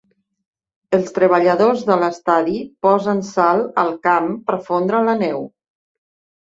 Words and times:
Els 0.97 1.11
treballadors 1.17 1.83
de 1.91 1.99
l'estadi 2.05 2.57
posen 2.87 3.23
sal 3.29 3.63
al 3.85 3.95
camp 4.09 4.35
per 4.51 4.61
fondre 4.73 5.07
la 5.13 5.19
neu. 5.25 5.49